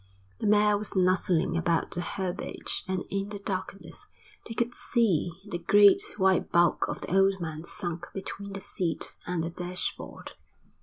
[0.39, 4.07] The mare was nuzzling about the herbage and in the darkness
[4.47, 8.61] they could just see the great white bulk of the old man sunk between the
[8.61, 10.31] seat and the dashboard.